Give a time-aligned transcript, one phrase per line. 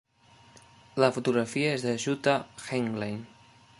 [1.03, 3.21] La fotografia és de Jutta Heinglein.